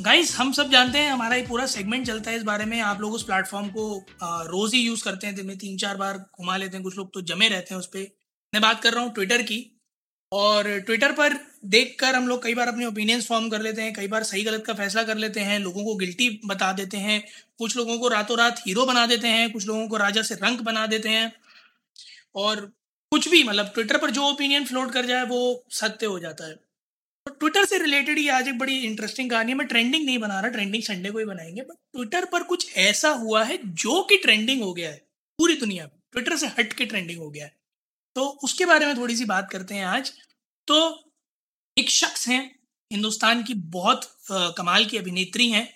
Guys 0.00 0.34
हम 0.36 0.50
सब 0.52 0.70
जानते 0.70 0.98
हैं, 0.98 1.10
हमारा 1.10 1.36
ये 1.36 1.42
पूरा 1.42 1.66
सेगमेंट 1.66 2.06
चलता 2.06 2.30
है 2.30 2.36
इस 2.36 2.42
बारे 2.42 2.64
में। 2.64 2.80
आप 2.80 3.00
लोग 3.00 3.12
उस 3.14 3.22
प्लेटफॉर्म 3.22 3.68
को 3.68 4.04
रोज 4.22 4.74
ही 4.74 4.80
यूज़ 4.80 5.04
करते 5.04 5.26
हैं, 5.26 5.36
दिन 5.36 5.46
में 5.46 5.56
तीन 5.58 5.76
चार 5.76 5.96
बार 5.96 6.18
घुमा 6.18 6.56
लेते 6.56 6.76
हैं। 6.76 6.84
कुछ 6.84 6.96
लोग 6.96 7.12
तो 7.14 7.20
जमे 7.22 7.48
रहते 7.48 7.74
हैं 7.74 7.78
उस 7.78 7.86
पर 7.86 8.06
मैं 8.52 8.62
बात 8.62 8.82
कर 8.82 8.92
रहा 8.92 9.04
हूँ 9.04 9.12
ट्विटर 9.14 9.42
की। 9.42 9.58
और 10.32 10.68
ट्विटर 10.80 11.12
पर 11.12 11.34
देखकर 11.64 12.14
हम 12.14 12.28
लोग 12.28 12.42
कई 12.42 12.54
बार 12.54 12.68
अपने 12.68 12.86
ओपिनियंस 12.86 13.26
फॉर्म 13.26 13.48
कर 13.48 13.62
लेते 13.62 13.82
हैं, 13.82 13.92
कई 13.92 14.08
बार 14.08 14.22
सही 14.22 14.42
गलत 14.42 14.64
का 14.66 14.74
फैसला 14.74 15.02
कर 15.02 15.16
लेते 15.16 15.40
हैं, 15.40 15.58
लोगों 15.58 15.84
को 15.84 15.94
गिल्टी 15.94 16.28
बता 16.46 16.72
देते 16.72 16.96
हैं, 16.96 17.22
कुछ 17.58 17.76
लोगों 17.76 17.98
को 17.98 18.08
रातों 18.08 18.38
रात 18.38 18.62
हीरो 18.66 18.86
बना 18.86 19.06
देते 19.06 19.28
हैं, 19.28 19.50
कुछ 19.52 19.66
लोगों 19.66 19.88
को 19.88 19.96
राजा 19.96 20.22
से 20.22 20.34
रंक 20.34 20.60
बना 20.60 20.86
देते 20.86 21.08
हैं। 21.08 21.32
और 22.34 22.60
कुछ 23.12 23.28
भी 23.28 23.42
मतलब 23.44 23.70
ट्विटर 23.74 23.98
पर 23.98 24.10
जो 24.10 24.22
ओपिनियन 24.22 24.64
फ्लोट 24.64 24.92
कर 24.92 25.06
जाए, 25.06 25.24
वो 25.24 25.64
सत्य 25.70 26.06
हो 26.06 26.18
जाता 26.18 26.48
है। 26.48 26.65
ट्विटर 27.26 27.64
से 27.64 27.78
रिलेटेड 27.78 28.18
ही 28.18 28.28
आज 28.28 28.48
एक 28.48 28.58
बड़ी 28.58 28.76
इंटरेस्टिंग 28.78 29.30
कहानी 29.30 29.52
है। 29.52 29.58
मैं 29.58 29.66
ट्रेंडिंग 29.66 30.04
नहीं 30.04 30.18
बना 30.18 30.40
रहा 30.40 30.50
ट्रेंडिंग 30.50 30.82
संडे 30.82 31.10
को 31.10 31.18
ही 31.18 31.24
बनाएँगे 31.24 31.62
बट 31.62 31.76
ट्विटर 31.94 32.24
पर 32.24 32.42
कुछ 32.42 32.76
ऐसा 32.76 33.08
हुआ 33.14 33.42
है 33.44 33.58
जो 33.64 34.02
कि 34.02 34.16
ट्रेंडिंग 34.16 34.62
हो 34.62 34.72
गया 34.74 34.90
है 34.90 34.96
पूरी 35.38 35.54
दुनिया 35.56 35.84
में। 35.84 35.98
ट्विटर 36.12 36.36
से 36.36 36.46
हट 36.48 36.72
के 36.72 36.84
ट्रेंडिंग 36.86 37.18
हो 37.18 37.30
गया 37.30 37.44
है। 37.44 37.54
तो 38.16 38.26
उसके 38.44 38.66
बारे 38.66 38.86
में 38.86 38.96
थोड़ी 38.96 39.16
सी 39.16 39.24
बात 39.24 39.48
करते 39.52 39.74
हैं 39.74 39.84
आज। 39.86 40.12
तो 40.68 40.76
एक 41.76 41.90
शख्स 41.90 42.28
हैं, 42.28 42.58
हिंदुस्तान 42.90 43.42
की 43.42 43.54
बहुत 43.54 44.08
कमाल 44.30 44.84
की 44.84 44.96
अभिनेत्री 44.96 45.48
हैं 45.50 45.68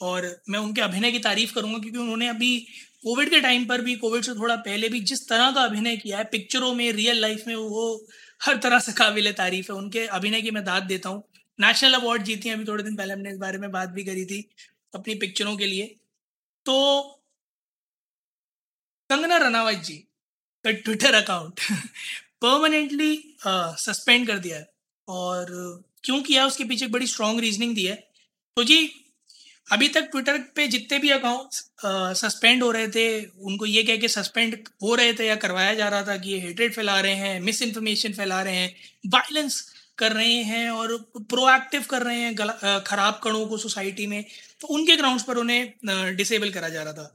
और 0.00 0.42
मैं 0.48 0.58
उनके 0.58 0.80
अभिनय 0.80 1.12
की 1.12 1.18
तारीफ़ 1.18 1.54
करूँगा 1.54 1.78
क्योंकि 1.78 1.98
उन्होंने 1.98 2.28
अभी 2.28 2.58
कोविड 3.02 3.30
के 3.30 3.40
टाइम 3.40 3.64
पर 3.66 3.80
भी 3.80 3.94
कोविड 3.94 4.24
से 4.24 4.32
थोड़ा 4.32 4.56
पहले 4.56 4.88
भी 4.88 5.00
जिस 5.00 5.28
तरह 5.28 5.50
का 5.50 5.62
अभिनय 5.62 5.96
किया 5.96 6.18
है 6.18 6.24
पिक्चरों 6.24 6.74
में 6.74 6.90
रियल 6.92 7.20
लाइफ 7.20 7.44
में 7.46 7.54
वो 7.56 8.06
हर 8.40 8.56
तरह 8.56 8.78
से 8.78 8.92
काबिल 8.92 9.32
तारीफ़ 9.32 9.72
है। 9.72 9.78
उनके 9.78 10.06
अभिनय 10.08 10.42
की 10.42 10.50
मैं 10.50 10.64
दाद 10.64 10.82
देता 10.82 11.08
हूँ। 11.08 11.22
नेशनल 11.58 11.94
अवार्ड 11.94 12.22
जीती 12.22 12.48
हैं 12.48 12.56
अभी 12.56 12.64
थोड़े 12.64 12.82
दिन 12.84 12.96
पहले, 12.96 13.12
हमने 13.14 13.30
इस 13.30 13.36
बारे 13.38 13.58
में 13.58 13.70
बात 13.72 13.88
भी 13.88 14.04
करी 14.04 14.24
थी 14.26 14.40
अपनी 14.94 15.14
पिक्चरों 15.14 15.56
के 15.56 15.66
लिए। 15.66 15.86
तो 16.66 17.02
कंगना 19.10 19.36
रनावत 19.36 19.76
जी 19.76 19.96
का 20.64 20.70
ट्विटर 20.72 21.14
अकाउंट 21.14 21.60
परमानेंटली 22.42 23.36
सस्पेंड 23.46 24.26
कर 24.26 24.38
दिया 24.38 24.56
है। 24.58 24.72
और 25.08 25.46
क्यों 26.04 26.20
किया? 26.22 26.46
उसके 26.46 26.64
पीछे 26.64 26.86
बड़ी 26.86 27.06
स्ट्रॉन्ग 27.06 27.40
रीजनिंग 27.40 27.74
दी 27.74 27.84
है। 27.86 27.96
तो 28.56 28.64
जी 28.64 28.78
अभी 29.68 29.88
तक 29.88 30.08
ट्विटर 30.10 30.38
पे 30.56 30.66
जितने 30.68 30.98
भी 30.98 31.10
अकाउंट्स 31.10 31.58
सस्पेंड 32.20 32.62
हो 32.62 32.70
रहे 32.70 32.88
थे, 32.88 33.24
उनको 33.24 33.66
ये 33.66 33.82
कह 33.82 33.96
के 33.96 34.08
सस्पेंड 34.08 34.56
हो 34.82 34.94
रहे 34.94 35.14
थे 35.14 35.26
या 35.26 35.36
करवाया 35.36 35.74
जा 35.74 35.88
रहा 35.88 36.02
था 36.02 36.16
कि 36.16 36.30
ये 36.30 36.38
हेट्रेड 36.40 36.74
फैला 36.74 37.00
रहे 37.00 37.14
हैं 37.14 37.40
मिस 37.40 37.62
इन्फॉर्मेशन 37.62 38.12
फैला 38.12 38.42
रहे 38.42 38.56
हैं 38.56 38.74
वायलेंस 39.06 39.60
कर 39.98 40.12
रहे 40.12 40.42
हैं 40.44 40.70
और 40.70 40.96
प्रोएक्टिव 41.18 41.84
कर 41.90 42.02
रहे 42.02 42.20
हैं 42.20 42.80
खराब 42.82 43.20
कणों 43.24 43.46
को 43.46 43.58
सोसाइटी 43.58 44.06
में 44.06 44.24
तो 44.60 44.68
उनके 44.68 44.96
ग्राउंड्स 44.96 45.24
पर 45.24 45.36
उन्हें 45.36 46.16
डिसेबल 46.16 46.50
करा 46.50 46.68
जा 46.68 46.82
रहा 46.82 46.92
था। 46.92 47.12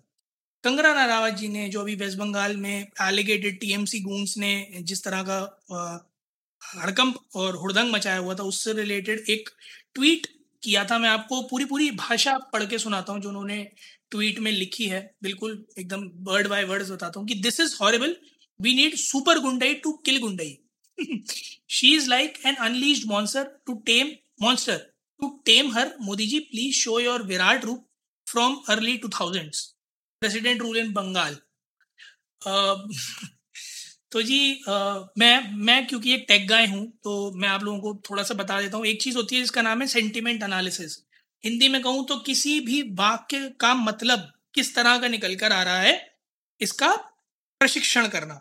कंगना 0.63 1.05
रावत 1.05 1.33
जी 1.33 1.47
ने, 1.47 1.67
जो 1.69 1.81
अभी 1.81 1.95
वेस्ट 1.95 2.17
बंगाल 2.17 2.55
में 2.57 2.87
एलिगेटेड 3.01 3.59
टीएमसी 3.59 3.99
गूंस 3.99 4.35
ने 4.37 4.67
जिस 4.81 5.03
तरह 5.03 5.23
का 5.29 5.39
हड़कंप 6.61 7.15
और 7.35 7.55
हुड़दंग 7.55 7.91
मचाया 7.93 8.17
हुआ 8.17 8.35
था, 8.35 8.43
उससे 8.43 8.73
रिलेटेड 8.73 9.23
एक 9.29 9.49
ट्वीट 9.95 10.27
किया 10.63 10.83
था 10.85 10.97
मैं 10.99 11.09
आपको 11.09 11.41
पूरी 11.49 11.65
पूरी 11.65 11.89
भाषा 11.97 12.37
पढ़ 12.53 12.65
के 12.65 12.77
सुनाता 12.79 13.13
हूँ 13.13 13.21
जो 13.21 13.29
उन्होंने 13.29 13.63
ट्वीट 14.11 14.39
में 14.39 14.51
लिखी 14.51 14.85
है। 14.85 15.01
बिल्कुल 15.23 15.63
एकदम 15.79 16.09
वर्ड 16.23 16.47
बाय 16.47 16.63
वर्ड 16.63 16.89
बताता 16.89 17.19
हूँ 17.19 17.27
कि 17.27 17.35
this 17.41 17.59
is 17.59 17.75
horrible 17.81 18.15
we 18.59 18.73
need 18.75 18.95
super 18.97 19.39
गुंडई 19.39 19.73
to 19.83 19.91
kill 20.05 20.19
गुंडई 20.19 20.57
she 21.69 21.95
is 21.95 22.09
like 22.09 22.39
an 22.45 22.55
unleash 22.61 23.05
monster 23.07 23.43
to 23.67 23.73
tame 23.85 24.11
monster 24.41 24.77
to 25.19 25.29
tame 25.45 25.71
her 25.71 25.95
Modi 26.01 26.27
ji 26.27 26.39
please 26.51 26.75
show 26.75 26.99
your 26.99 27.23
Virat 27.23 27.65
रूप 27.65 27.85
from 28.27 28.55
early 28.69 28.97
two 28.97 29.09
thousands 29.19 29.63
president 30.21 30.61
rule 30.61 30.77
in 30.77 30.91
Bengal 30.93 31.37
तो 34.11 34.21
जी 34.21 34.39
आ, 34.69 34.99
मैं 35.17 35.53
मैं 35.57 35.85
क्योंकि 35.87 36.13
एक 36.13 36.25
take 36.27 36.47
गाय 36.47 36.65
हूँ 36.67 36.85
तो 37.03 37.31
मैं 37.35 37.49
आप 37.49 37.63
लोगों 37.63 37.79
को 37.81 38.01
थोड़ा 38.09 38.23
सा 38.23 38.33
बता 38.35 38.59
देता 38.61 38.77
हूँ। 38.77 38.85
एक 38.85 39.01
चीज़ 39.01 39.17
होती 39.17 39.35
है 39.35 39.41
जिसका 39.41 39.61
नाम 39.61 39.81
है 39.81 39.87
सेंटिमेंट 39.87 40.43
एनालिसिस 40.43 40.97
हिंदी 41.43 41.67
में 41.69 41.81
कहूँ 41.81 42.05
तो 42.07 42.15
किसी 42.21 42.59
भी 42.61 42.81
वाक्य 42.97 43.39
का 43.59 43.73
मतलब 43.75 44.31
किस 44.55 44.73
तरह 44.75 44.97
का 44.99 45.07
निकल 45.07 45.35
कर 45.35 45.51
आ 45.51 45.61
रहा 45.63 45.79
है 45.81 45.93
इसका 46.61 46.95
प्रशिक्षण 47.61 48.07
करना। 48.07 48.33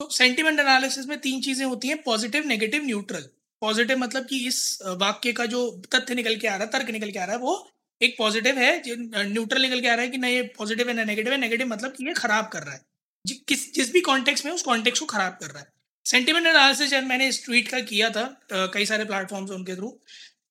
तो 0.00 0.08
सेंटिमेंट 0.12 0.60
एनालिसिस 0.60 1.06
में 1.08 1.18
तीन 1.20 1.40
चीज़ें 1.42 1.64
होती 1.66 1.88
हैं 1.88 2.02
पॉजिटिव 2.02 2.46
नेगेटिव 2.46 2.84
न्यूट्रल 2.84 3.28
पॉजिटिव 3.62 3.98
मतलब 3.98 4.26
कि 4.26 4.46
इस 4.46 4.58
वाक्य 5.00 5.32
का 5.32 5.46
जो 5.46 5.60
तथ्य 5.94 6.14
निकल 6.14 6.36
के 6.36 6.48
आ 6.48 6.56
रहा 6.56 6.64
है 6.64 6.70
तर्क 6.72 6.90
निकल 6.90 7.10
के 7.10 7.18
आ 7.18 7.24
रहा 7.24 7.36
है 7.36 7.40
वो 7.42 7.68
एक 8.00 8.14
पॉजिटिव 8.18 8.58
है 8.58 8.82
न्यूट्रल 8.86 9.62
निकल 9.62 9.80
के 9.80 9.88
आ 9.88 9.94
रहा 9.94 10.04
है 10.04 10.10
कि 10.10 10.18
नहीं 10.18 10.34
ये 10.34 10.42
पॉजिटिव 10.58 10.88
है 10.88 10.94
ना 10.94 11.04
नेगेटिव 11.04 11.32
है। 11.32 11.38
नेगेटिव 11.38 11.66
मतलब 11.66 11.92
कि 11.92 12.06
ये 12.06 12.14
खराब 12.14 12.48
कर 12.52 12.62
रहा 12.62 12.74
है। 12.74 12.84
किस 13.26 13.72
जिस 13.74 13.92
भी 13.92 14.00
कॉन्टेक्स 14.00 14.44
में 14.44 14.52
उस 14.52 14.62
कॉन्टेक्स 14.62 15.00
को 15.00 15.06
खराब 15.06 15.38
कर 15.40 15.46
रहा 15.46 15.60
है। 15.60 15.72
सेंटिमेंट 16.06 16.46
एनालिसिस 16.46 16.92
मैंने 17.04 17.28
इस 17.28 17.44
ट्वीट 17.44 17.68
का 17.68 17.80
किया 17.80 18.10
था 18.10 18.24
कई 18.52 18.86
सारे 18.86 19.04
प्लेटफॉर्म्स 19.04 19.50
उनके 19.50 19.76
थ्रू 19.76 19.88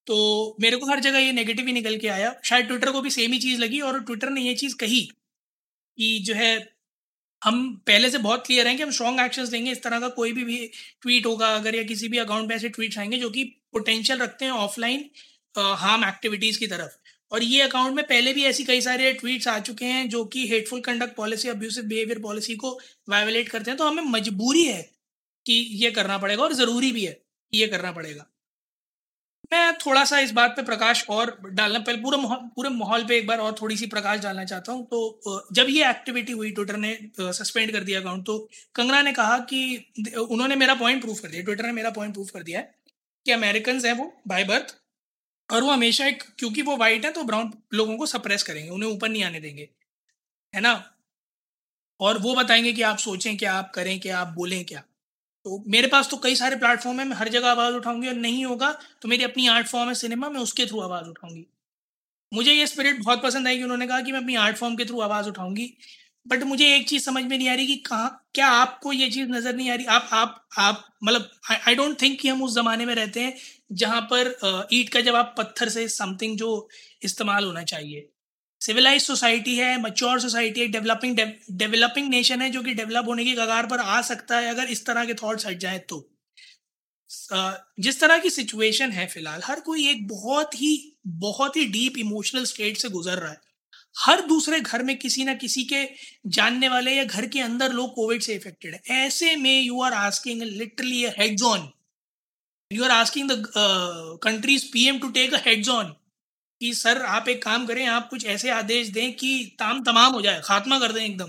तो 0.06 0.16
मेरे 0.60 0.76
को 0.76 0.86
हर 0.86 1.00
जगह 1.00 1.18
ये 1.18 1.32
नेगेटिव 1.32 1.66
ही 1.66 1.72
निकल 1.72 1.96
के 1.96 2.08
आया। 2.08 2.34
शायद 2.44 2.66
ट्विटर 2.66 2.90
को 2.90 3.00
भी 3.02 3.10
सेम 3.10 3.32
ही 3.32 3.38
चीज़ 3.38 3.60
लगी 3.60 3.80
और 3.80 4.00
ट्विटर 4.02 4.30
ने 4.30 4.40
ये 4.40 4.54
चीज़ 4.54 4.76
कही 4.76 5.00
कि 5.98 6.18
जो 6.18 6.34
है 6.34 6.76
हम 7.42 7.74
पहले 7.86 8.10
से 8.10 8.18
बहुत 8.18 8.46
क्लियर 8.46 8.68
हैं 8.68 8.76
कि 8.76 8.82
हम 8.82 8.90
स्ट्रॉन्ग 8.90 9.20
एक्शंस 9.20 9.48
देंगे 9.48 9.72
इस 9.72 9.82
तरह 9.82 10.00
का 10.00 10.08
कोई 10.08 10.32
भी, 10.32 10.44
भी 10.44 10.70
ट्वीट 11.02 11.26
होगा 11.26 11.54
अगर 11.54 11.74
या 11.74 11.82
किसी 11.82 12.08
भी 12.08 12.18
अकाउंट 12.18 12.48
में 12.48 12.56
ऐसे 12.56 12.68
ट्वीट्स 12.68 12.98
आएँगे 12.98 13.18
जो 13.18 13.30
कि 13.30 13.44
पोटेंशियल 13.72 14.18
रखते 14.18 14.44
हैं 14.44 14.52
ऑफलाइन 14.52 15.10
हार्म 15.54 16.04
एक्टिविटीज़ 16.04 16.58
की 16.58 16.66
तरफ़। 16.66 16.96
और 17.32 17.42
ये 17.42 17.60
अकाउंट 17.62 17.94
में 17.94 18.04
पहले 18.06 18.32
भी 18.32 18.44
ऐसी 18.44 18.64
कई 18.64 18.80
सारे 18.80 19.12
ट्वीट्स 19.14 19.48
आ 19.48 19.58
चुके 19.60 19.84
हैं 19.86 20.08
जो 20.08 20.24
कि 20.26 20.46
hateful 20.48 20.80
conduct 20.82 21.16
policy 21.16 21.48
abusive 21.48 21.84
behaviour 21.84 22.18
policy 22.20 22.56
को 22.56 22.78
वायोलेट 23.08 23.48
करते 23.48 23.70
हैं। 23.70 23.78
तो 23.78 23.88
हमें 23.88 24.02
मजबूरी 24.10 24.64
है 24.64 24.82
कि 25.46 25.54
ये 25.82 25.90
करना 25.90 26.18
पड़ेगा 26.18 26.42
और 26.42 26.52
ज़रूरी 26.54 26.92
भी 26.92 27.04
है 27.04 27.12
कि 27.12 27.58
ये 27.58 27.66
करना 27.68 27.92
पड़ेगा। 27.92 28.26
मैं 29.52 29.74
थोड़ा 29.76 30.04
सा 30.04 30.18
इस 30.18 30.30
बात 30.32 30.50
पे 30.50 30.62
प्रकाश 30.62 31.04
और 31.08 31.36
डालना, 31.44 31.78
पहले 31.78 31.98
पूरे 31.98 32.16
पूरे 32.54 32.68
माहौल 32.70 33.04
पे 33.04 33.16
एक 33.16 33.26
बार 33.26 33.38
और 33.38 33.54
थोड़ी 33.60 33.76
सी 33.76 33.86
प्रकाश 33.86 34.20
डालना 34.20 34.44
चाहता 34.44 34.72
हूँ। 34.72 34.86
तो 34.86 35.46
जब 35.52 35.66
ये 35.70 35.88
एक्टिविटी 35.90 36.32
हुई 36.32 36.50
ट्विटर 36.50 36.76
ने 36.76 36.96
सस्पेंड 37.18 37.72
कर 37.72 37.84
दिया 37.84 38.00
अकाउंट 38.00 38.24
तो 38.26 38.38
कंगना 38.74 39.02
ने 39.02 39.12
कहा 39.12 39.38
कि 39.52 39.60
उन्होंने 40.20 40.56
मेरा 40.56 40.74
पॉइंट 40.76 41.02
प्रूफ 41.02 41.20
कर 41.20 41.28
दिया 41.28 41.42
ट्विटर 41.42 41.66
ने 41.66 41.72
मेरा 41.72 41.90
पॉइंट 41.90 42.14
प्रूफ 42.14 42.30
कर 42.30 42.42
दिया 42.42 42.58
है 42.58 42.74
कि 43.26 43.32
अमेरिकन 43.32 43.80
हैं 43.86 43.92
वो 43.92 44.12
बाय 44.28 44.44
बर्थ 44.44 44.76
और 45.50 45.62
वो 45.62 45.70
हमेशा 45.70 46.06
एक, 46.06 46.22
क्योंकि 46.38 46.62
वो 46.62 46.76
वाइट 46.76 47.04
है 47.04 47.12
तो 47.12 47.22
ब्राउन 47.24 47.52
लोगों 47.74 47.96
को 47.96 48.06
सप्रेस 48.06 48.42
करेंगे, 48.42 48.70
उन्हें 48.70 48.90
ऊपर 48.90 49.08
नहीं 49.08 49.24
आने 49.24 49.40
देंगे। 49.40 49.68
है 50.54 50.60
ना? 50.60 50.92
और 52.00 52.18
वो 52.18 52.34
बताएँगे 52.34 52.72
कि 52.72 52.82
आप 52.82 52.98
सोचें, 52.98 53.36
क्या 53.36 53.52
आप 53.54 53.70
करें, 53.74 53.98
क्या 54.00 54.18
आप 54.18 54.28
बोलें, 54.28 54.64
क्या? 54.64 54.80
तो 55.46 55.62
मेरे 55.68 55.88
पास 55.88 56.08
तो 56.10 56.16
कई 56.16 56.34
सारे 56.36 56.56
प्लेटफॉर्म 56.56 57.00
है, 57.00 57.06
मैं 57.06 57.16
हर 57.16 57.28
जगह 57.28 57.50
आवाज़ 57.50 57.74
उठाऊँगी 57.74 58.08
और 58.08 58.14
नहीं 58.14 58.44
होगा 58.44 58.72
तो 59.02 59.08
मेरी 59.08 59.24
अपनी 59.24 59.46
आर्ट 59.48 59.66
फॉर्म 59.66 59.88
है 59.88 59.94
सिनेमा 59.94 60.28
मैं 60.28 60.40
उसके 60.40 60.66
थ्रू 60.66 60.80
आवाज़ 60.80 61.06
उठाऊँगी। 61.06 61.46
मुझे 62.32 62.52
ये 62.52 62.66
स्पिरिट 62.66 63.02
बहुत 63.04 63.22
पसंद 63.22 63.48
आई 63.48 63.56
कि 63.56 63.62
उन्होंने 63.62 63.86
कहा 63.86 64.00
कि 64.00 64.12
मैं 64.12 64.20
अपनी 64.20 64.34
आर्ट 64.36 64.56
फॉर्म 64.56 64.76
के 64.76 64.84
थ्रू 64.84 65.00
आवाज़ 65.00 65.28
उठाऊँगी। 65.28 65.72
बट 66.26 66.42
मुझे 66.44 66.66
एक 66.74 66.88
चीज़ 66.88 67.04
समझ 67.04 67.22
में 67.24 67.36
नहीं 67.38 67.48
आ 67.48 67.54
रही 67.54 67.66
कि 67.66 67.76
कहाँ, 67.86 68.08
क्या 68.34 68.46
आपको 68.48 68.92
ये 68.92 69.08
चीज़ 69.10 69.28
नज़र 69.30 69.54
नहीं 69.56 69.70
आ 69.70 69.74
रही? 69.74 69.86
आप 69.86 70.08
आप 70.12 70.46
आप 70.58 70.84
मतलब 71.04 71.30
आई 71.68 71.74
डोंट 71.74 72.00
थिंक 72.02 72.18
कि 72.20 72.28
हम 72.28 72.42
उस 72.42 72.54
ज़माने 72.54 72.86
में 72.86 72.94
रहते 72.94 73.20
हैं 73.20 73.34
जहाँ 73.74 74.00
पर 74.12 74.34
ईट 74.72 74.88
का 74.88 75.00
जवाब 75.02 75.34
पत्थर 75.38 75.68
से 75.68 75.86
समथिंग 75.90 76.36
जो 76.38 76.50
इस्तेमाल 77.02 77.44
होना 77.44 77.62
चाहिए। 77.64 78.08
सिविलाइज 78.60 79.02
सोसाइटी 79.02 79.56
है 79.56 79.76
मच्योर 79.82 80.20
सोसाइटी 80.20 80.60
है 80.60 80.66
डेवलपिंग 80.68 81.16
डेवलपिंग 81.54 82.08
नेशन 82.10 82.42
है 82.42 82.50
जो 82.50 82.62
कि 82.62 82.74
डेवलप 82.74 83.08
होने 83.08 83.24
की 83.24 83.34
कगार 83.34 83.66
पर 83.66 83.80
आ 83.80 84.00
सकता 84.04 84.38
है 84.38 84.50
अगर 84.50 84.68
इस 84.70 84.86
तरह 84.86 85.04
के 85.04 85.14
थॉट्स 85.16 85.46
हट 85.46 85.58
जाए 85.60 85.78
तो। 85.88 86.06
जिस 87.78 88.00
तरह 88.00 88.18
की 88.18 88.30
सिचुएशन 88.30 88.90
है 88.92 89.06
फ़िलहाल, 89.06 89.40
हर 89.44 89.60
कोई 89.60 89.88
एक 89.90 90.06
बहुत 90.08 90.54
ही 90.54 90.70
बहुत 91.24 91.56
ही 91.56 91.64
डीप 91.68 91.98
इमोशनल 91.98 92.44
स्टेट 92.46 92.76
से 92.76 92.88
गुजर 92.90 93.18
रहा 93.18 93.30
है। 93.30 93.40
हर 93.96 94.20
दूसरे 94.26 94.60
घर 94.60 94.82
में 94.82 94.96
किसी 94.98 95.24
ना 95.24 95.34
किसी 95.34 95.64
के 95.64 95.84
जानने 96.28 96.68
वाले 96.68 96.94
या 96.94 97.04
घर 97.04 97.26
के 97.26 97.40
अंदर 97.40 97.72
लोग 97.72 97.94
कोविड 97.94 98.22
से 98.22 98.34
इफेक्टेड 98.34 98.74
है। 98.74 98.80
ऐसे 98.96 99.34
में 99.36 99.60
you 99.60 99.80
are 99.82 99.92
asking 99.94 100.42
literally 100.42 101.04
heads 101.18 101.42
on 101.42 101.68
you 102.70 102.84
are 102.84 102.90
asking 102.90 103.30
the 103.30 103.52
country's 104.22 104.66
PM 104.72 104.98
to 104.98 105.08
take 105.10 105.34
a 105.34 105.40
heads 105.46 105.68
on 105.68 105.94
कि 106.60 106.72
सर 106.74 107.02
आप 107.04 107.28
एक 107.28 107.42
काम 107.42 107.66
करें 107.66 107.86
आप 107.86 108.08
कुछ 108.08 108.24
ऐसे 108.26 108.50
आदेश 108.50 108.88
दें 108.88 109.12
कि 109.12 109.56
ताम 109.58 109.82
तमाम 109.84 110.12
हो 110.12 110.22
जाए 110.22 110.40
खात्मा 110.44 110.78
कर 110.78 110.92
दें 110.92 111.04
एकदम। 111.04 111.28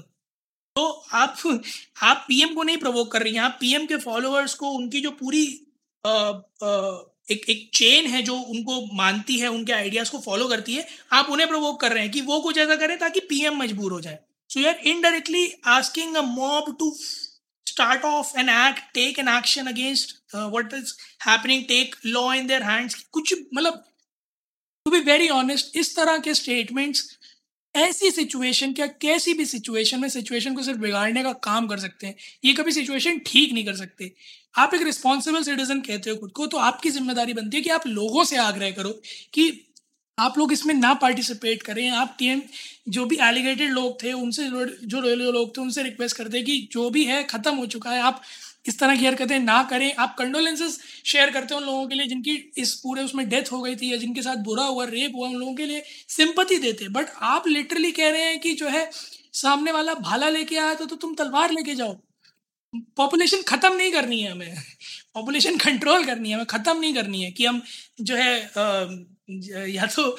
तो 0.76 0.86
आप 1.14 1.38
आप 2.04 2.26
पीएम 2.28 2.54
को 2.56 2.64
नहीं 2.64 2.78
प्रवोक 2.78 3.12
कर 3.12 3.24
रही 3.24 3.34
हैं 3.34 3.42
आप 3.42 3.58
पीएम 3.62 3.86
के 3.86 3.98
फॉलोअर्स 3.98 4.54
को 4.54 4.70
उनकी 4.72 5.02
जो 5.02 5.12
पूरी 5.12 5.46
आ, 6.06 6.12
आ, 6.12 6.72
एक 7.32 7.46
एक 7.50 7.70
चेन 7.74 8.06
है 8.06 8.22
जो 8.22 8.36
उनको 8.36 8.96
मानती 8.96 9.38
है 9.40 9.48
उनके 9.48 9.74
आइडियाज़ 9.74 10.12
को 10.12 10.20
फॉलो 10.20 10.48
करती 10.48 10.74
है 10.74 10.88
आप 11.12 11.30
उन्हें 11.30 11.50
प्रवोक 11.50 11.80
कर 11.82 11.92
रहे 11.92 12.04
हैं 12.04 12.12
कि 12.12 12.22
वो 12.22 12.40
कुछ 12.40 12.58
ऐसा 12.58 12.76
करें 12.76 12.98
ताकि 12.98 13.20
पीएम 13.20 13.58
मजबूर 13.58 13.92
हो 13.92 14.02
जाए। 14.02 14.20
So 14.50 14.60
you 14.60 14.68
are 14.68 14.76
indirectly 14.86 15.54
asking 15.66 16.16
a 16.16 16.22
mob 16.22 16.76
to 16.80 16.96
start 17.68 18.06
off 18.06 18.30
an 18.42 18.48
act 18.52 18.80
take 18.94 19.18
an 19.22 19.28
action 19.32 19.68
against 19.68 20.14
uh, 20.34 20.50
is 20.78 20.94
happening 21.20 21.66
take 21.72 21.98
law 22.06 22.30
in 22.38 22.48
their 22.52 22.64
hands 22.64 22.96
कुछ 23.12 23.34
मतलब 23.54 23.84
टू 24.86 24.92
बी 24.92 25.00
वेरी 25.00 25.28
ऑनेस्ट 25.30 25.78
इस 25.78 25.96
तरह 25.96 26.18
के 26.18 26.34
स्टेटमेंट्स 26.34 27.18
ऐसी 27.76 28.12
सिचुएशन 28.12 28.74
क्या 28.74 28.88
कैसी 28.88 29.34
भी 29.34 29.46
सिचुएशन 29.46 30.00
में 30.00 30.10
सिचुएशन 30.10 30.56
को 30.56 30.64
सिर्फ़ 30.64 30.80
बिगाड़ने 30.80 31.24
का 31.24 31.34
काम 31.34 31.68
कर 31.68 31.80
सकते 31.80 32.08
हैं। 32.08 32.16
ये 32.46 32.54
कभी 32.54 32.72
सिचुएशन 32.72 33.20
ठीक 33.20 33.54
नहीं 33.54 33.66
कर 33.66 33.76
सकते। 33.76 34.14
आप 34.58 34.74
एक 34.74 34.82
रिस्पॉन्सिबल 34.84 35.44
सिटीजन 35.44 35.80
कहते 35.82 36.10
हो 36.10 36.16
खुद 36.18 36.32
को 36.32 36.48
तो 36.48 36.58
आपकी 36.60 36.90
ज़िम्मेदारी 36.92 37.34
बनती 37.34 37.58
है 37.58 37.64
कि 37.64 37.70
आप 37.72 37.88
लोगों 37.88 38.24
से 38.26 38.38
आग्रह 38.40 38.72
करो 38.72 38.90
कि 39.34 39.52
आप 40.18 40.38
लोग 40.38 40.54
इसमें 40.54 40.74
ना 40.76 40.94
पार्टिसिपेट 40.96 41.64
करें। 41.64 41.90
आप 41.92 42.16
टीएम 42.20 42.42
जो 42.90 43.06
भी 43.06 43.18
एलिगेटेड 43.24 43.72
लोग 43.72 44.02
थे 44.04 44.14
उनसे 44.16 44.50
जो 44.86 45.02
लोग 45.02 45.56
थे 45.58 45.62
उनसे 45.62 45.84
रिक्वेस्ट 45.84 46.18
करते 46.18 46.42
कि 46.44 46.58
जो 46.72 46.90
भी 46.90 47.04
है 47.06 47.24
ख़त्म 47.26 47.56
हो 47.56 47.66
चुका 47.68 47.92
है। 47.92 48.02
आप 48.02 48.22
इस 48.66 48.80
तरह 48.80 48.96
की 48.96 49.06
हरकतें 49.06 49.38
ना 49.40 49.62
करें। 49.64 49.94
आप 49.96 50.16
कंडोलेंसेस 50.20 50.80
शेयर 51.06 51.32
करते 51.32 51.54
हैं 51.54 51.62
उन 51.62 51.68
लोगों 51.68 51.86
के 51.88 51.96
लिए 51.96 52.08
जिनकी 52.08 52.34
इस 52.58 52.74
पूरे 52.80 53.04
उसमें 53.04 53.28
डेथ 53.30 53.52
हो 53.52 53.62
गई 53.62 53.76
थी 53.76 53.92
या 53.92 53.98
जिनके 53.98 54.22
साथ 54.22 54.44
बुरा 54.46 54.64
हुआ 54.66 54.86
रेप 54.88 55.12
हुआ 55.16 55.28
उन 55.28 55.36
लोगों 55.36 55.54
के 55.56 55.66
लिए 55.66 55.84
सिंपति 56.10 56.58
देते 56.58 56.88
बट 56.90 57.10
आप 57.30 57.48
लिटरली 57.48 57.92
कह 57.92 58.10
रहे 58.10 58.24
हैं 58.24 58.40
कि 58.40 58.54
जो 58.56 58.70
है 58.70 58.90
सामने 59.36 59.72
वाला 59.72 59.94
भाला 59.96 60.30
लेके 60.30 60.58
आया 60.58 60.74
तो, 60.74 60.86
तो 60.86 60.96
तुम 60.96 61.14
तलवार 61.16 61.52
लेके 61.52 61.76
जाओ। 61.76 61.96
पॉपुलेशन 62.74 63.42
ख़त्म 63.48 63.76
नहीं 63.76 63.92
करनी 63.92 64.22
है 64.22 64.32
हमें। 64.32 64.56
पॉपुलेशन 65.16 65.58
कंट्रोल 65.58 66.06
करनी 66.06 66.30
है, 66.30 66.36
हमें 66.36 66.46
ख़त्म 66.48 66.80
नहीं 66.80 66.94
करनी 66.96 67.22
है 67.24 67.32
कि 67.32 67.46
हम 67.46 67.62
जो 68.02 68.16
है 68.16 68.34
या 69.70 69.86
तो 69.88 70.18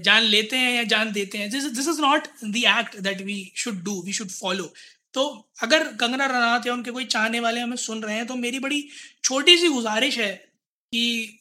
जान 0.00 0.22
लेते 0.24 0.56
हैं 0.56 0.72
या 0.74 0.82
जान 0.86 1.12
देते 1.12 1.38
हैं। 1.38 1.50
This 1.50 1.88
is 1.88 2.00
not 2.00 2.26
the 2.44 2.56
act 2.56 2.96
that 3.00 3.20
we 3.22 3.38
should 3.56 3.82
do 3.84 4.00
we 4.02 4.12
should 4.12 4.30
follow 4.30 4.72
तो 5.14 5.24
अगर 5.62 5.84
कंगना 5.96 6.26
रनावत 6.26 6.66
या 6.66 6.72
उनके 6.72 6.90
कोई 6.90 7.04
चाहने 7.06 7.40
वाले 7.40 7.60
हमें 7.60 7.76
सुन 7.78 8.02
रहे 8.02 8.16
हैं 8.16 8.26
तो 8.26 8.34
मेरी 8.36 8.58
बड़ी 8.58 8.82
छोटी 9.24 9.56
सी 9.58 9.68
गुजारिश 9.68 10.18
है 10.18 10.32
कि 10.92 11.38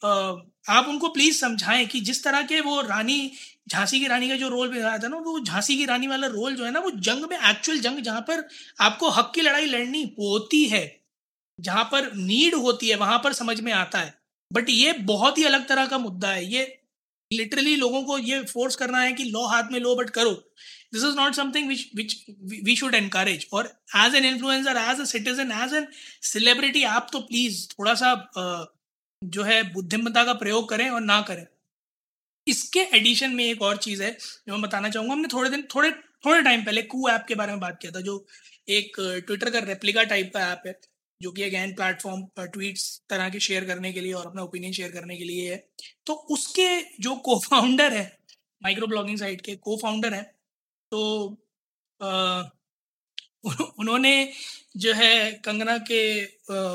आप 0.69 0.88
उनको 0.89 1.07
प्लीज़ 1.09 1.38
समझाएँ 1.38 1.85
कि 1.88 1.99
जिस 2.01 2.23
तरह 2.23 2.41
के 2.44 2.59
वो 2.61 2.81
रानी 2.83 3.31
झांसी 3.68 4.00
की 4.00 4.07
रानी 4.07 4.30
का 4.30 4.36
जो 4.36 4.48
रोल 4.50 4.69
निभाया 4.69 4.98
था 4.98 5.07
ना, 5.07 5.18
वो 5.18 5.39
झांसी 5.39 5.77
की 5.77 5.86
रानी 5.86 6.07
वाला 6.07 6.27
रोल 6.30 6.56
जो 6.56 6.65
है 6.65 6.71
ना, 6.71 6.80
वो 6.80 6.92
जंग 7.01 7.25
में 7.30 7.38
एक्चुअल 7.39 7.80
जंग 7.80 8.00
जहाँ 8.01 8.21
पर 8.21 8.48
आपको 8.81 9.10
हक 9.12 9.31
की 9.36 9.42
लड़ाई 9.42 9.65
लड़नी 9.68 10.04
होती 10.19 10.63
है, 10.65 10.86
जहाँ 11.60 11.83
पर 11.92 12.12
नीड 12.15 12.56
होती 12.57 12.89
है, 12.89 12.95
वहाँ 12.98 13.19
पर 13.24 13.33
समझ 13.33 13.60
में 13.62 13.71
आता 13.74 14.00
है। 14.00 14.13
बट 14.51 14.69
ये 14.69 14.94
बहुत 15.04 15.38
ही 15.38 15.44
अलग 15.45 15.68
तरह 15.68 15.86
का 15.86 15.98
मुद्दा 16.00 16.30
है। 16.30 16.45
ये 16.45 16.63
लिटरली 17.31 17.75
लोगों 17.75 18.01
को 18.04 18.18
ये 18.19 18.42
फोर्स 18.45 18.75
करना 18.75 19.00
है 19.00 19.12
कि 19.13 19.24
लो 19.25 19.45
हाथ 19.48 19.71
में 19.71 19.80
लो 19.80 19.95
बट 19.95 20.09
करो। 20.09 20.31
This 20.94 21.04
is 21.04 21.16
not 21.16 21.33
something 21.33 21.68
which 21.68 21.89
which 21.95 22.16
we 22.66 22.75
should 22.75 22.95
encourage 22.95 23.48
और 23.54 23.71
as 23.98 24.16
an 24.16 24.25
influencer 24.25 24.77
as 24.80 25.00
a 25.00 25.06
citizen 25.06 25.51
as 25.54 25.74
an 25.74 25.88
celebrity 26.24 26.83
आप 26.89 27.09
तो 27.13 27.19
प्लीज़ 27.21 27.66
थोड़ा 27.69 27.94
सा 27.94 28.13
जो 29.21 29.44
है 29.44 29.62
बुद्धिमत्ता 29.74 30.24
का 30.24 30.33
प्रयोग 30.36 30.69
करें 30.69 30.89
और 30.89 31.01
ना 31.01 31.19
करें। 31.21 31.45
इसके 32.48 32.80
एडिशन 32.98 33.31
में 33.36 33.44
एक 33.45 33.62
और 33.62 33.78
चीज़ 33.78 34.04
है 34.04 34.12
जो 34.12 34.54
मैं 34.54 34.62
बताना 34.62 34.90
चाहूँगा। 34.90 35.13
हमने 35.13 35.28
थोड़े 35.34 35.50
दिन 35.50 35.63
थोड़े 35.75 35.92
थोड़े 36.25 36.42
टाइम 36.42 36.63
पहले 36.66 36.81
कू 36.84 37.07
ऐप 37.10 37.25
के 37.28 37.36
बारे 37.36 37.51
में 37.51 37.60
बात 37.60 37.78
किया 37.81 37.92
था 37.92 38.01
जो 38.01 38.25
एक 38.69 38.95
ट्विटर 39.28 39.50
का 39.50 39.60
रेप्लिका 39.62 40.04
टाइप 40.06 40.31
का 40.34 40.51
ऐप 40.51 40.63
है 40.68 40.80
जो 41.22 41.31
कि 41.31 41.44
अगैन 41.44 41.74
प्लेटफॉर्म 41.75 42.22
पर 42.38 42.48
ट्वीट्स 42.48 42.86
तरह 43.10 43.30
के 43.30 43.40
शेयर 43.40 43.66
करने 43.66 43.92
के 43.94 44.01
लिए 44.01 44.13
और 44.13 44.25
अपना 44.28 44.44
ओपिनियन 44.44 44.74
शेयर 44.74 44.92
करने 44.92 45.18
के 45.18 45.24
लिए 45.24 45.51
है। 45.51 45.57
तो 46.06 46.13
उसके 46.31 46.68
जो 47.01 47.16
को 47.25 47.38
फाउंडर 47.40 47.94
है 47.94 48.06
माइक्रो 48.62 48.88
ब्लॉगिंग 48.88 49.18
साइट 49.19 49.42
के 49.42 49.56
को 49.57 49.78
फाउंडर 49.78 50.13
हैं 50.13 50.24
तो 50.92 51.01
उन्होंने 53.80 54.12
जो 54.78 54.94
है 54.94 55.31
कंगना 55.45 55.78
के 55.90 56.01
आ, 56.22 56.28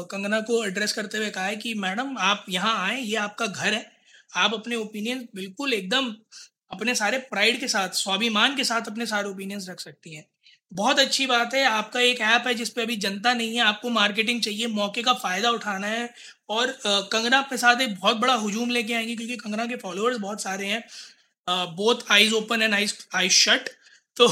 कंगना 0.02 0.40
को 0.40 0.64
एड्रेस 0.64 0.92
करते 0.92 1.18
हुए 1.18 1.30
कहा 1.30 1.44
है 1.44 1.56
कि 1.56 1.74
मैडम 1.76 2.16
आप 2.20 2.44
यहाँ 2.48 2.74
आए 2.86 3.00
ये 3.00 3.16
आपका 3.18 3.46
घर 3.46 3.74
है 3.74 3.97
आप 4.32 4.54
अपने 4.54 4.76
ओपिनियन 4.76 5.28
बिल्कुल 5.34 5.72
एकदम 5.74 6.14
अपने 6.70 6.94
सारे 6.94 7.18
प्राइड 7.20 7.60
के 7.60 7.68
साथ, 7.68 7.88
स्वाभिमान 7.90 8.56
के 8.56 8.64
साथ 8.64 8.88
अपने 8.88 9.06
सारे 9.06 9.28
ओपिनियंस 9.28 9.68
रख 9.68 9.80
सकती 9.80 10.14
हैं। 10.14 10.26
बहुत 10.72 10.98
अच्छी 10.98 11.26
बात 11.26 11.54
है, 11.54 11.64
आपका 11.64 12.00
एक 12.00 12.20
ऐप 12.22 12.46
है 12.46 12.54
जिसपे 12.54 12.82
अभी 12.82 12.96
जनता 12.98 13.32
नहीं 13.34 13.54
है, 13.54 13.60
आपको 13.62 13.90
मार्केटिंग 13.90 14.40
चाहिए, 14.42 14.66
मौके 14.68 15.02
का 15.02 15.12
फ़ायदा 15.14 15.50
उठाना 15.50 15.86
है 15.86 16.08
और 16.50 16.74
कंगना 16.84 17.38
अपने 17.38 17.58
साथ 17.58 17.80
एक 17.80 17.94
बहुत 17.94 18.16
बड़ा 18.16 18.34
हुजूम 18.36 18.70
लेके 18.70 18.94
आएँगे 18.94 19.14
क्योंकि 19.16 19.36
कंगना 19.36 19.66
के 19.66 19.76
फॉलोअर्स 19.76 20.18
बहुत 20.18 20.42
सारे 20.42 20.66
हैं। 20.66 20.82
Both 21.76 22.10
eyes 22.12 22.34
open 22.34 22.62
and 22.62 22.74
eyes 22.74 22.94
eyes 23.16 23.32
shut 23.34 23.68
तो 24.16 24.28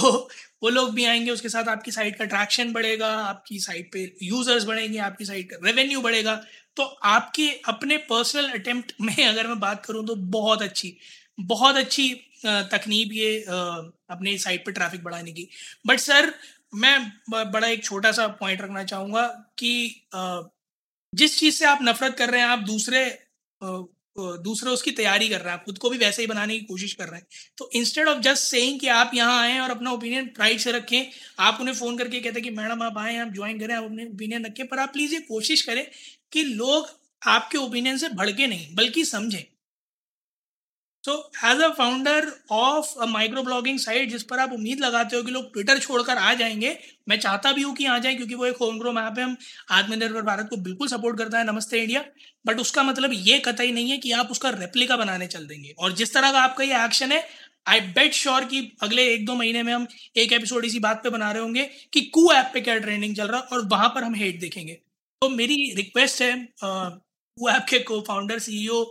वो 0.63 0.69
लोग 0.69 0.93
भी 0.95 1.05
आएँगे, 1.05 1.31
उसके 1.31 1.49
साथ 1.49 1.69
आपकी 1.69 1.91
साइट 1.91 2.17
का 2.19 2.25
ट्रैक्शन 2.27 2.73
बढ़ेगा, 2.73 3.09
आपकी 3.19 3.59
साइट 3.61 3.91
पे 3.93 4.01
यूज़र्स 4.23 4.65
बढ़ेंगे, 4.65 4.99
आपकी 5.01 5.25
साइट 5.25 5.51
का 5.51 5.57
रेवेन्यू 5.65 6.01
बढ़ेगा। 6.01 6.41
तो 6.77 6.83
आपके 6.85 7.49
अपने 7.69 7.97
पर्सनल 8.11 8.49
अटेम्प्ट 8.51 8.93
में 9.01 9.17
अगर 9.29 9.47
मैं 9.47 9.59
बात 9.61 9.85
करूँ 9.87 10.07
तो 10.07 10.15
बहुत 10.33 10.63
अच्छी 10.63 10.97
बहुत 11.43 11.77
अच्छी 11.77 12.09
तकनीक 12.47 13.11
ये 13.15 13.41
अपने 13.43 14.37
साइड 14.39 14.65
पर 14.67 14.73
ट्रैफ़िक 14.73 15.03
बढ़ाने 15.05 15.33
की। 15.33 15.49
बट 15.87 16.01
सर 16.01 16.33
मैं 16.75 16.99
बड़ा 17.31 17.69
एक 17.69 17.85
छोटा 17.85 18.13
सा 18.13 18.27
पॉइंट 18.41 18.61
रखना 18.63 18.85
चाहूँगा 18.85 19.27
कि 19.59 19.73
जिस 21.13 21.39
चीज़ 21.39 21.55
से 21.57 21.65
आप 21.67 21.79
नफरत 21.83 22.17
कर 22.19 22.31
रहे 22.31 22.41
हैं, 22.41 22.49
आप 22.49 22.59
दूसरे 22.61 23.05
दूसरे 24.19 24.71
उसकी 24.71 24.91
तैयारी 24.91 25.29
कर 25.29 25.41
रहा 25.41 25.55
है, 25.55 25.63
खुद 25.65 25.79
को 25.79 25.91
भी 25.91 25.99
वैसे 25.99 26.23
ही 26.23 26.29
बनाने 26.29 26.59
की 26.59 26.65
कोशिश 26.65 26.93
कर 26.93 27.05
रहा 27.05 27.17
है। 27.17 27.27
तो 27.59 27.71
इंस्टेड 27.75 28.09
ऑफ़ 28.09 28.19
जस्ट 28.19 28.43
सेइंग 28.43 28.81
कि 28.81 28.89
आप 28.89 29.11
यहाँ 29.15 29.43
आए 29.43 29.59
और 29.59 29.71
अपना 29.71 29.93
ओपिनियन 29.93 30.27
प्राइड 30.27 30.59
से 30.59 30.73
रखें, 30.73 31.07
आप 31.39 31.59
उन्हें 31.61 31.75
फ़ोन 31.75 31.99
करके 31.99 32.21
कहते 32.21 32.41
हैं 32.41 32.43
कि, 32.43 32.51
मैडम, 32.51 32.83
आप 32.83 32.99
आए, 32.99 33.17
आप 33.17 33.29
ज्वाइन 33.29 33.61
करें, 33.61 33.75
आप 33.75 33.85
अपने 33.85 34.05
ओपिनियन 34.05 34.47
रखें, 34.47 34.67
पर 34.67 34.79
आप 34.79 34.93
प्लीज़ 34.93 35.15
ये 35.15 35.21
कोशिश 35.21 35.63
करें 35.63 35.87
कि 36.33 36.43
लोग 36.43 36.91
आपके 37.27 37.59
ओपिनियन 37.59 37.99
से 37.99 38.09
भड़के 38.09 38.47
नहीं, 38.47 38.75
बल्कि 38.75 39.05
समझें। 39.05 39.56
तो 41.07 41.13
as 41.45 41.61
a 41.63 41.69
founder 41.69 42.27
of 42.51 42.89
a 43.01 43.07
micro 43.07 43.43
blogging 43.43 43.79
site 43.79 44.11
जिस 44.11 44.23
पर 44.23 44.39
आप 44.39 44.53
उम्मीद 44.53 44.81
लगाते 44.81 45.17
हो 45.17 45.23
कि 45.23 45.31
लोग 45.31 45.53
ट्विटर 45.53 45.79
छोड़कर 45.79 46.17
आ 46.19 46.33
जाएँगे, 46.35 46.77
मैं 47.09 47.19
चाहता 47.19 47.53
भी 47.53 47.63
हूँ 47.63 47.75
कि 47.75 47.85
आ 47.87 47.99
जाए, 47.99 48.15
क्योंकि 48.15 48.35
वो 48.35 48.47
एक 48.47 48.57
होम 48.57 48.79
ग्रो 48.79 48.93
ऐप 48.93 49.19
है, 49.19 49.25
हम 49.25 49.37
आत्मनिर्भर 49.71 50.23
भारत 50.23 50.47
को 50.51 50.57
बिल्कुल 50.59 50.89
सपोर्ट 50.89 51.19
करता 51.19 51.39
है, 51.39 51.47
नमस्ते 51.47 51.83
इंडिया। 51.83 52.05
बट 52.47 52.61
उसका 52.61 52.83
मतलब 52.83 53.11
ये 53.15 53.39
कतई 53.39 53.73
नहीं 53.73 53.91
है 53.91 53.99
कि 53.99 54.13
आप 54.13 54.31
उसका 54.31 54.51
रेप्लिका 54.51 54.97
बनाने 54.97 55.27
चल 55.27 55.47
देंगे। 55.47 55.75
और 55.79 55.93
जिस 55.93 56.15
तरह 56.15 56.33
का 56.33 56.41
आपका 56.41 56.65
ये 56.65 56.85
एक्शन 56.85 57.13
है 57.13 57.25
आई 57.67 57.81
बेट 57.93 58.13
श्योर 58.15 58.45
कि 58.45 58.61
अगले 58.83 59.07
एक 59.15 59.25
दो 59.27 59.35
महीने 59.35 59.63
में 59.63 59.73
हम 59.73 59.87
एक 60.17 60.33
एपिसोड 60.33 60.65
इसी 60.65 60.79
बात 60.81 61.03
पे 61.03 61.11
बना 61.11 61.31
रहे 61.33 61.43
होंगे 61.43 61.63
कि 61.93 62.01
कू 62.15 62.31
ऐप 62.33 62.51
पे 62.55 62.61
क्या 62.61 62.77
ट्रेंडिंग 62.79 63.17
चल 63.17 63.27
रहा 63.27 63.41
है 63.41 63.47
और 63.53 63.67
वहाँ 63.69 63.89
पर 63.89 64.05
हम 64.05 64.15
हेट 64.15 64.41
देखेंगे। 64.41 64.73
तो 65.23 65.29
मेरी 65.29 65.57
रिक्वेस्ट 65.77 66.23
है 66.23 66.33
कू 66.65 67.49
ऐप 67.49 67.67
के 67.69 67.79
को 67.79 68.01
फाउंडर 68.01 68.39
सीईओ 68.39 68.85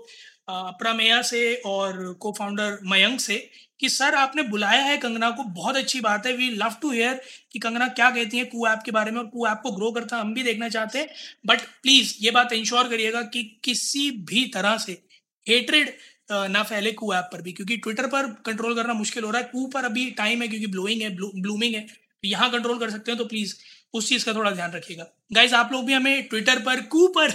प्रमेया 0.48 1.22
से 1.22 1.54
और 1.66 2.14
को 2.14 2.32
फाउंडर 2.32 2.80
मयंक 2.84 3.20
से 3.20 3.38
कि 3.80 3.90
सर 3.90 4.16
आपने 4.16 4.44
बुलाया 4.44 4.82
है 4.82 4.98
कंगना 4.98 5.30
को 5.30 5.44
बहुत 5.44 5.76
अच्छी 5.76 6.02
बात 6.02 6.26
है 6.26 6.34
वी 6.34 6.50
लव 6.50 6.76
टू 6.82 6.92
हेयर 6.92 7.22
कि 7.52 7.60
कंगना 7.60 7.88
क्या 7.88 8.10
कहती 8.12 8.38
है 8.38 8.46
कू 8.46 8.68
ऐप 8.68 8.82
के 8.86 8.92
बारे 8.92 9.12
में 9.12 9.20
और 9.20 9.26
कू 9.28 9.48
ऐप 9.48 9.60
को 9.64 9.72
ग्रो 9.72 9.92
करता 9.92 10.18
हम 10.18 10.34
भी 10.34 10.44
देखना 10.44 10.70
चाहते 10.70 11.00
हैं 11.00 11.08
बट 11.46 11.62
प्लीज़ 11.84 12.16
ये 12.22 12.32
बात 12.32 12.54
इंश्योर 12.54 12.88
करिएगा 12.88 13.22
कि 13.22 13.44
किसी 13.64 14.10
भी 14.12 14.46
तरह 14.46 14.78
से 14.78 15.02
हेट्रेड 15.48 15.94
ना 16.32 16.64
फैले 16.64 16.92
कू 16.92 17.14
ऐप 17.14 17.30
पर 17.34 17.42
भी 17.42 17.52
क्योंकि 17.52 17.78
ट्विटर 17.78 18.08
पर 18.08 18.28
कंट्रोल 18.46 18.76
करना 18.76 18.94
मुश्किल 18.94 19.24
हो 19.24 19.32
रहा 19.32 19.42
है 19.42 19.50
कू 19.52 19.66
पर 19.68 19.86
अभी 19.86 20.10
टाइम 20.12 20.42
है 20.42 20.48
क्योंकि 20.48 20.68
ब्लोइंग 20.68 21.02
है 21.02 21.16
ब्लू, 21.16 21.32
ब्लूमिंग 21.36 21.76
है 21.76 21.88
यहाँ 22.26 22.50
कंट्रोल 22.52 22.80
कर 22.80 22.90
सकते 22.90 23.12
हैं 23.12 23.18
तो 23.18 23.26
प्लीज़ 23.26 23.56
उस 23.94 24.08
चीज़ 24.10 24.26
का 24.26 24.34
थोड़ा 24.34 24.52
ध्यान 24.52 24.72
रखिएगा। 24.72 25.06
गाइज़ 25.34 25.54
आप 25.56 25.72
लोग 25.72 25.86
भी 25.86 25.94
हमें 25.94 26.28
ट्विटर 26.28 26.60
पर 26.60 26.82
कू 26.86 27.08
पर 27.18 27.32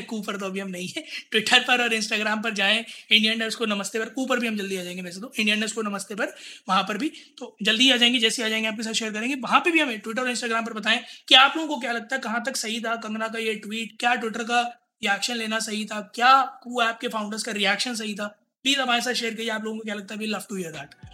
कू 0.00 0.20
पर 0.20 0.36
तो 0.36 0.46
अभी 0.46 0.60
हम 0.60 0.68
नहीं 0.68 0.88
है 0.88 1.04
ट्विटर 1.30 1.60
पर 1.60 1.82
और 1.82 1.92
इंस्टाग्राम 1.94 2.42
पर 2.42 2.54
जाएँ 2.54 2.78
इंडियन 2.78 3.38
डर्स 3.38 3.54
को 3.54 3.66
नमस्ते 3.66 3.98
पर 3.98 4.08
कू 4.08 4.26
पर 4.26 4.38
भी 4.38 4.46
हम 4.46 4.56
जल्दी 4.56 4.76
आ 4.76 4.82
जाएँगे, 4.82 5.02
वैसे 5.02 5.20
तो 5.20 5.32
इंडियन 5.38 5.60
डर्स 5.60 5.72
को 5.72 5.82
नमस्ते 5.82 6.14
पर, 6.14 6.34
वहाँ 6.68 6.82
पर 6.82 6.98
भी 6.98 7.12
तो 7.38 7.56
जल्दी 7.62 7.90
आ 7.90 7.96
जाएँगे, 7.96 8.18
जैसे 8.18 8.42
आ 8.42 8.48
जाएँगे, 8.48 8.68
आपके 8.68 8.82
साथ 8.82 8.92
शेयर 8.92 9.12
करेंगे, 9.12 9.34
वहाँ 9.36 9.60
पर 9.60 9.70
भी 9.70 9.80
हमें 9.80 9.98
ट्विटर 9.98 10.22
और 10.22 10.30
इंस्टाग्राम 10.30 10.64
पर 10.64 10.72
बताएँ 10.72 11.00
कि 11.28 11.34
आप 11.34 11.56
लोगों 11.56 11.74
को 11.74 11.80
क्या 11.80 11.92
लगता 11.92 12.16
है, 12.16 12.22
कहाँ 12.22 12.42
तक 12.46 12.56
सही 12.56 12.80
था, 12.80 12.96
कंगना 12.96 13.28
का 13.28 13.38
ये 13.38 13.54
ट्वीट 13.56 13.96
क्या 14.00 14.14
ट्विटर 14.14 14.44
का 14.44 14.62
रिएक्शन 15.04 15.36
लेना 15.36 15.58
सही 15.60 15.84
था, 15.84 16.00
क्या 16.14 16.40
कू 16.62 16.82
ऐप 16.82 16.98
के 17.00 17.08
फाउंडर्स 17.08 17.42
का 17.42 17.52
रिएक्शन 17.52 17.94
सही 17.94 18.14
था? 18.14 18.26
प्लीज़ 18.64 18.80
हमारे 18.80 19.02
साथ 19.02 19.14
शेयर 19.14 19.34
करिए, 19.34 19.48
आप 19.50 19.64
लोगों 19.64 19.78
को 19.78 19.84
क्या 19.84 19.94
लगता 19.94 20.14
है 20.14 20.20
we 20.20 20.26
love 20.26 20.44
to 20.48 20.56
hear 20.56 20.70
that 20.72 21.13